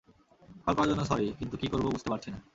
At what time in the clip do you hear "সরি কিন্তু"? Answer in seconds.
1.05-1.55